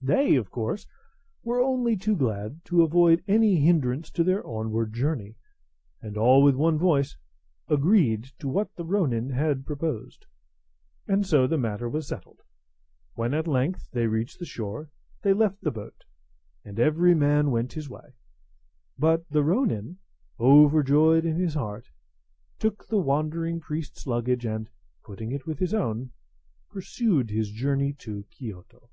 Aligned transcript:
They, 0.00 0.36
of 0.36 0.52
course, 0.52 0.86
were 1.42 1.60
only 1.60 1.96
too 1.96 2.14
glad 2.14 2.64
to 2.66 2.82
avoid 2.84 3.24
any 3.26 3.56
hindrance 3.56 4.08
to 4.12 4.22
their 4.22 4.46
onward 4.46 4.92
journey, 4.92 5.34
and 6.00 6.16
all 6.16 6.44
with 6.44 6.54
one 6.54 6.78
voice 6.78 7.16
agreed 7.66 8.22
to 8.38 8.46
what 8.46 8.72
the 8.76 8.84
ronin 8.84 9.30
had 9.30 9.66
proposed; 9.66 10.26
and 11.08 11.26
so 11.26 11.48
the 11.48 11.58
matter 11.58 11.88
was 11.88 12.06
settled. 12.06 12.40
When, 13.14 13.34
at 13.34 13.48
length, 13.48 13.90
they 13.90 14.06
reached 14.06 14.38
the 14.38 14.44
shore, 14.44 14.90
they 15.22 15.32
left 15.32 15.60
the 15.60 15.72
boat, 15.72 16.04
and 16.64 16.78
every 16.78 17.12
man 17.16 17.50
went 17.50 17.72
his 17.72 17.90
way; 17.90 18.14
but 18.96 19.28
the 19.28 19.42
ronin, 19.42 19.98
overjoyed 20.38 21.24
in 21.24 21.34
his 21.36 21.54
heart, 21.54 21.90
took 22.60 22.86
the 22.86 22.98
wandering 23.00 23.58
priest's 23.58 24.06
luggage, 24.06 24.46
and, 24.46 24.70
putting 25.02 25.32
it 25.32 25.46
with 25.48 25.58
his 25.58 25.74
own, 25.74 26.12
pursued 26.70 27.28
his 27.30 27.50
journey 27.50 27.92
to 27.94 28.22
Kiyoto. 28.30 28.88